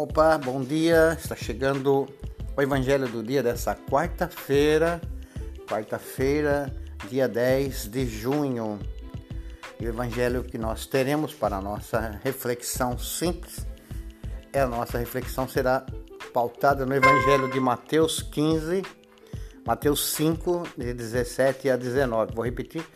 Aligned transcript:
Opa, 0.00 0.38
bom 0.38 0.62
dia. 0.62 1.14
Está 1.20 1.36
chegando 1.36 2.08
o 2.56 2.62
Evangelho 2.62 3.06
do 3.06 3.22
dia 3.22 3.42
dessa 3.42 3.74
quarta-feira, 3.74 4.98
quarta-feira, 5.68 6.74
dia 7.10 7.28
10 7.28 7.90
de 7.90 8.06
junho. 8.06 8.78
E 9.78 9.84
o 9.84 9.90
Evangelho 9.90 10.42
que 10.42 10.56
nós 10.56 10.86
teremos 10.86 11.34
para 11.34 11.58
a 11.58 11.60
nossa 11.60 12.18
reflexão 12.24 12.96
simples, 12.96 13.66
é 14.54 14.60
a 14.60 14.66
nossa 14.66 14.96
reflexão 14.96 15.46
será 15.46 15.84
pautada 16.32 16.86
no 16.86 16.94
Evangelho 16.94 17.50
de 17.50 17.60
Mateus 17.60 18.22
15, 18.22 18.80
Mateus 19.66 20.14
5, 20.14 20.62
de 20.78 20.94
17 20.94 21.68
a 21.68 21.76
19. 21.76 22.34
Vou 22.34 22.46
repetir, 22.46 22.86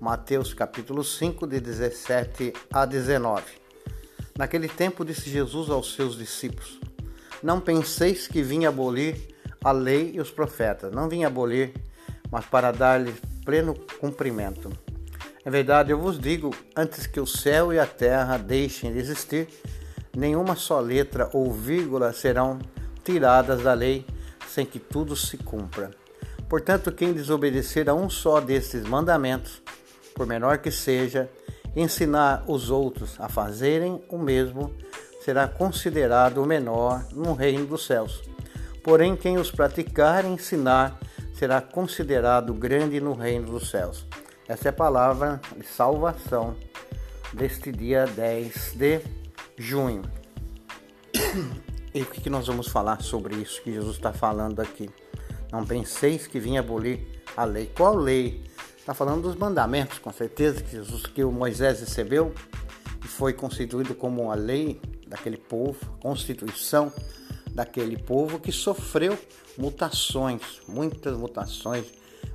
Mateus 0.00 0.54
capítulo 0.54 1.04
5, 1.04 1.46
de 1.46 1.60
17 1.60 2.54
a 2.72 2.86
19. 2.86 3.63
Naquele 4.36 4.68
tempo 4.68 5.04
disse 5.04 5.30
Jesus 5.30 5.70
aos 5.70 5.94
seus 5.94 6.16
discípulos: 6.16 6.80
Não 7.42 7.60
penseis 7.60 8.26
que 8.26 8.42
vim 8.42 8.64
abolir 8.64 9.16
a 9.62 9.70
lei 9.70 10.12
e 10.14 10.20
os 10.20 10.30
profetas. 10.30 10.92
Não 10.92 11.08
vim 11.08 11.24
abolir, 11.24 11.72
mas 12.30 12.44
para 12.44 12.72
dar-lhes 12.72 13.14
pleno 13.44 13.74
cumprimento. 14.00 14.70
Em 15.46 15.50
verdade, 15.50 15.92
eu 15.92 15.98
vos 15.98 16.18
digo: 16.18 16.54
antes 16.76 17.06
que 17.06 17.20
o 17.20 17.26
céu 17.26 17.72
e 17.72 17.78
a 17.78 17.86
terra 17.86 18.36
deixem 18.36 18.92
de 18.92 18.98
existir, 18.98 19.48
nenhuma 20.16 20.56
só 20.56 20.80
letra 20.80 21.30
ou 21.32 21.52
vírgula 21.52 22.12
serão 22.12 22.58
tiradas 23.04 23.62
da 23.62 23.72
lei 23.72 24.04
sem 24.48 24.66
que 24.66 24.78
tudo 24.78 25.14
se 25.14 25.36
cumpra. 25.36 25.90
Portanto, 26.48 26.92
quem 26.92 27.12
desobedecer 27.12 27.88
a 27.88 27.94
um 27.94 28.08
só 28.10 28.40
destes 28.40 28.82
mandamentos, 28.84 29.62
por 30.14 30.26
menor 30.26 30.58
que 30.58 30.70
seja, 30.70 31.28
ensinar 31.76 32.44
os 32.46 32.70
outros 32.70 33.16
a 33.18 33.28
fazerem 33.28 34.02
o 34.08 34.18
mesmo, 34.18 34.74
será 35.24 35.48
considerado 35.48 36.38
o 36.38 36.46
menor 36.46 37.04
no 37.12 37.32
reino 37.32 37.66
dos 37.66 37.86
céus. 37.86 38.22
Porém, 38.82 39.16
quem 39.16 39.38
os 39.38 39.50
praticar 39.50 40.24
e 40.24 40.28
ensinar 40.28 40.98
será 41.34 41.60
considerado 41.60 42.52
grande 42.52 43.00
no 43.00 43.14
reino 43.14 43.50
dos 43.50 43.70
céus. 43.70 44.06
Essa 44.46 44.68
é 44.68 44.70
a 44.70 44.74
palavra 44.74 45.40
de 45.56 45.66
salvação 45.66 46.54
deste 47.32 47.72
dia 47.72 48.06
10 48.06 48.74
de 48.74 49.00
junho. 49.56 50.02
E 51.94 52.02
o 52.02 52.06
que 52.06 52.28
nós 52.28 52.46
vamos 52.46 52.68
falar 52.68 53.00
sobre 53.02 53.36
isso 53.36 53.62
que 53.62 53.72
Jesus 53.72 53.96
está 53.96 54.12
falando 54.12 54.60
aqui? 54.60 54.90
Não 55.50 55.64
penseis 55.64 56.26
que 56.26 56.38
vinha 56.38 56.60
abolir 56.60 57.22
a 57.36 57.44
lei. 57.44 57.70
Qual 57.74 57.94
lei? 57.94 58.44
Está 58.84 58.92
falando 58.92 59.22
dos 59.22 59.34
mandamentos, 59.34 59.98
com 59.98 60.12
certeza, 60.12 60.62
que, 60.62 60.72
Jesus, 60.72 61.06
que 61.06 61.24
o 61.24 61.32
Moisés 61.32 61.80
recebeu 61.80 62.34
e 63.02 63.08
foi 63.08 63.32
constituído 63.32 63.94
como 63.94 64.30
a 64.30 64.34
lei 64.34 64.78
daquele 65.06 65.38
povo, 65.38 65.78
constituição 66.00 66.92
daquele 67.54 67.96
povo 67.96 68.38
que 68.38 68.52
sofreu 68.52 69.18
mutações, 69.56 70.42
muitas 70.68 71.16
mutações, 71.16 71.86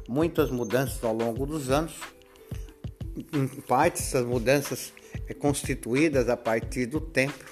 muitas 0.07 0.49
mudanças 0.49 1.03
ao 1.03 1.13
longo 1.13 1.45
dos 1.45 1.69
anos. 1.69 1.93
Em 3.31 3.45
parte, 3.45 3.99
essas 3.99 4.25
mudanças 4.25 4.91
é 5.27 5.35
constituídas 5.35 6.29
a 6.29 6.35
partir 6.35 6.87
do 6.87 6.99
templo, 6.99 7.47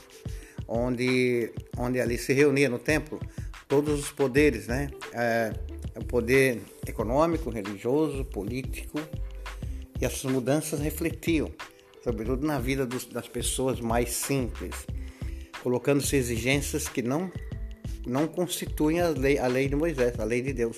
onde, 0.67 1.54
onde 1.78 2.02
ali 2.02 2.17
se 2.17 2.34
reunia 2.34 2.67
no 2.67 2.80
templo 2.80 3.20
todos 3.68 4.00
os 4.00 4.12
poderes, 4.12 4.68
né? 4.68 4.90
É, 5.14 5.54
o 5.96 6.04
poder 6.04 6.62
econômico, 6.88 7.50
religioso, 7.50 8.23
político, 8.26 9.00
e 10.00 10.06
essas 10.06 10.32
mudanças 10.32 10.80
refletiam, 10.80 11.52
sobretudo 12.04 12.45
na 12.45 12.60
vida 12.60 12.86
dos, 12.86 13.06
das 13.06 13.28
pessoas 13.28 13.80
mais 13.82 14.12
simples, 14.12 14.76
colocando-se 15.64 16.16
exigências 16.16 16.88
que 16.88 17.02
não, 17.02 17.32
não 18.06 18.28
constituem 18.28 19.02
a 19.02 19.10
lei, 19.10 19.39
a 19.39 19.48
lei 19.48 19.67
de 19.67 19.76
Moisés, 19.76 20.20
a 20.20 20.23
lei 20.23 20.42
de 20.42 20.54
Deus. 20.54 20.77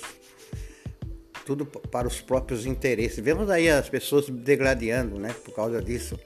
Tudo 1.44 1.66
para 1.66 2.06
os 2.06 2.20
próprios 2.20 2.64
interesses. 2.64 3.18
Vemos 3.18 3.50
aí 3.50 3.68
as 3.68 3.88
pessoas 3.88 4.28
degradando, 4.28 5.18
né, 5.18 5.34
por 5.44 5.54
causa 5.54 5.82
disso. 5.82 6.18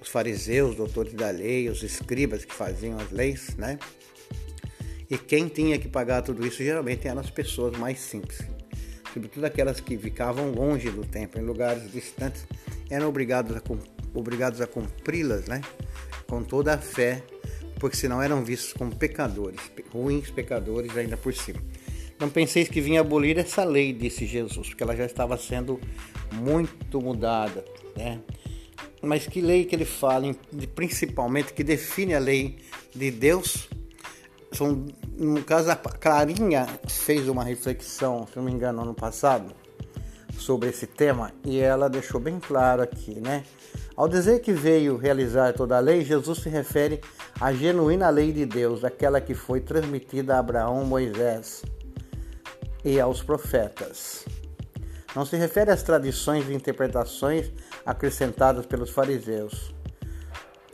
Os 0.00 0.08
fariseus, 0.08 0.76
doutores 0.76 1.14
da 1.14 1.30
lei, 1.30 1.68
os 1.68 1.82
escribas 1.82 2.44
que 2.44 2.54
faziam 2.54 2.98
as 2.98 3.10
leis, 3.10 3.56
né? 3.56 3.78
E 5.08 5.16
quem 5.16 5.48
tinha 5.48 5.78
que 5.78 5.88
pagar 5.88 6.22
tudo 6.22 6.46
isso 6.46 6.58
geralmente 6.58 7.06
eram 7.06 7.20
as 7.20 7.30
pessoas 7.30 7.78
mais 7.78 7.98
simples, 8.00 8.40
sobretudo 9.12 9.44
aquelas 9.44 9.80
que 9.80 9.96
ficavam 9.96 10.50
longe 10.50 10.90
do 10.90 11.04
templo, 11.04 11.40
em 11.40 11.44
lugares 11.44 11.90
distantes, 11.92 12.46
eram 12.90 13.08
obrigados 13.08 13.56
a, 13.56 13.62
obrigados 14.14 14.60
a 14.60 14.66
cumpri-las, 14.66 15.46
né? 15.46 15.60
Com 16.26 16.42
toda 16.42 16.74
a 16.74 16.78
fé, 16.78 17.22
porque 17.78 17.96
senão 17.96 18.20
eram 18.20 18.44
vistos 18.44 18.72
como 18.72 18.94
pecadores, 18.94 19.60
ruins 19.92 20.30
pecadores 20.30 20.96
ainda 20.96 21.16
por 21.16 21.32
cima. 21.32 21.60
Não 22.18 22.28
penseis 22.28 22.68
que 22.68 22.80
vinha 22.80 23.00
abolir 23.00 23.38
essa 23.38 23.62
lei, 23.62 23.92
disse 23.92 24.26
Jesus, 24.26 24.68
porque 24.68 24.82
ela 24.82 24.96
já 24.96 25.04
estava 25.04 25.36
sendo 25.36 25.80
muito 26.32 27.00
mudada, 27.00 27.64
né? 27.96 28.20
Mas 29.02 29.26
que 29.26 29.40
lei 29.40 29.64
que 29.64 29.76
ele 29.76 29.84
fala, 29.84 30.34
principalmente 30.74 31.52
que 31.52 31.62
define 31.62 32.14
a 32.14 32.18
lei 32.18 32.56
de 32.94 33.10
Deus 33.10 33.68
são, 34.56 34.86
no 35.16 35.42
caso, 35.42 35.70
a 35.70 35.76
Clarinha 35.76 36.66
fez 36.88 37.28
uma 37.28 37.44
reflexão, 37.44 38.26
se 38.26 38.36
não 38.36 38.44
me 38.44 38.52
engano, 38.52 38.82
ano 38.82 38.94
passado, 38.94 39.54
sobre 40.38 40.68
esse 40.68 40.86
tema 40.86 41.32
e 41.44 41.58
ela 41.58 41.88
deixou 41.88 42.20
bem 42.20 42.38
claro 42.38 42.82
aqui, 42.82 43.20
né? 43.20 43.44
Ao 43.96 44.06
dizer 44.06 44.40
que 44.40 44.52
veio 44.52 44.96
realizar 44.96 45.54
toda 45.54 45.76
a 45.76 45.80
lei, 45.80 46.04
Jesus 46.04 46.38
se 46.40 46.48
refere 46.48 47.00
à 47.40 47.52
genuína 47.52 48.10
lei 48.10 48.32
de 48.32 48.44
Deus, 48.44 48.84
aquela 48.84 49.20
que 49.20 49.34
foi 49.34 49.60
transmitida 49.60 50.36
a 50.36 50.38
Abraão, 50.38 50.84
Moisés 50.84 51.62
e 52.84 53.00
aos 53.00 53.22
profetas. 53.22 54.26
Não 55.14 55.24
se 55.24 55.36
refere 55.36 55.70
às 55.70 55.82
tradições 55.82 56.46
e 56.48 56.54
interpretações 56.54 57.50
acrescentadas 57.86 58.66
pelos 58.66 58.90
fariseus. 58.90 59.74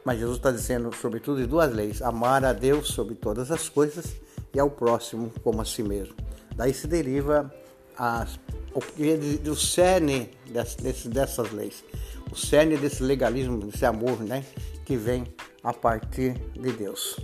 Mas 0.05 0.19
Jesus 0.19 0.37
está 0.37 0.51
dizendo, 0.51 0.95
sobretudo, 0.95 1.41
de 1.41 1.47
duas 1.47 1.73
leis: 1.73 2.03
amar 2.03 2.45
a 2.45 2.53
Deus 2.53 2.89
sobre 2.89 3.15
todas 3.15 3.51
as 3.51 3.69
coisas 3.69 4.17
e 4.55 4.59
ao 4.59 4.71
próximo 4.71 5.33
como 5.43 5.61
a 5.61 5.65
si 5.65 5.83
mesmo. 5.83 6.15
Daí 6.57 6.75
se 6.75 6.87
deriva 6.87 7.53
as, 7.97 8.39
o, 8.75 9.51
o 9.51 9.57
cerne 9.57 10.31
dessas, 10.51 11.07
dessas 11.07 11.53
leis, 11.53 11.85
o 12.31 12.37
cerne 12.37 12.77
desse 12.77 13.03
legalismo, 13.03 13.59
desse 13.59 13.85
amor, 13.87 14.21
né, 14.21 14.45
que 14.85 14.97
vem 14.97 15.25
a 15.63 15.73
partir 15.73 16.35
de 16.53 16.73
Deus. 16.73 17.17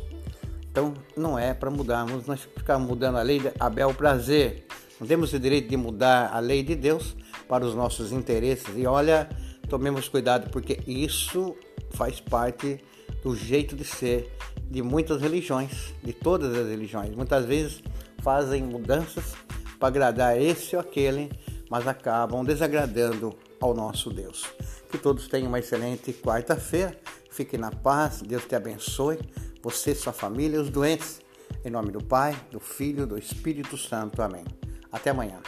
Então, 0.71 0.95
não 1.17 1.39
é 1.39 1.53
para 1.53 1.71
mudarmos, 1.71 2.27
nós 2.27 2.43
ficar 2.43 2.79
mudando 2.79 3.19
a 3.19 3.23
lei 3.23 3.41
a 3.59 3.69
bel 3.69 3.93
prazer. 3.93 4.67
Não 5.01 5.07
temos 5.07 5.33
o 5.33 5.39
direito 5.39 5.69
de 5.69 5.77
mudar 5.77 6.31
a 6.33 6.39
lei 6.39 6.63
de 6.63 6.77
Deus 6.77 7.17
para 7.49 7.65
os 7.65 7.75
nossos 7.75 8.13
interesses. 8.13 8.77
E 8.77 8.87
olha, 8.87 9.29
tomemos 9.69 10.09
cuidado, 10.09 10.51
porque 10.51 10.81
isso 10.87 11.57
faz 11.91 12.21
parte 12.21 12.81
do 13.23 13.35
jeito 13.35 13.75
de 13.77 13.85
ser 13.85 14.33
de 14.71 14.83
muitas 14.83 15.21
religiões, 15.21 15.95
de 16.03 16.13
todas 16.13 16.57
as 16.57 16.67
religiões. 16.67 17.15
Muitas 17.15 17.45
vezes 17.45 17.83
fazem 18.23 18.63
mudanças 18.63 19.35
para 19.79 19.89
agradar 19.89 20.41
esse 20.41 20.77
ou 20.77 20.81
aquele, 20.81 21.31
mas 21.71 21.87
acabam 21.87 22.45
desagradando 22.45 23.35
ao 23.61 23.75
nosso 23.75 24.11
Deus. 24.11 24.45
Que 24.91 24.99
todos 24.99 25.29
tenham 25.29 25.49
uma 25.49 25.59
excelente 25.59 26.13
quarta-feira. 26.13 26.99
Fiquem 27.31 27.59
na 27.59 27.71
paz, 27.71 28.21
Deus 28.21 28.45
te 28.45 28.55
abençoe, 28.55 29.19
você, 29.63 29.95
sua 29.95 30.13
família 30.13 30.61
os 30.61 30.71
doentes. 30.71 31.21
Em 31.65 31.71
nome 31.71 31.91
do 31.91 32.03
Pai, 32.03 32.39
do 32.51 32.61
Filho, 32.61 33.07
do 33.07 33.19
Espírito 33.19 33.77
Santo. 33.77 34.21
Amém. 34.23 34.45
Até 34.93 35.11
amanhã. 35.11 35.41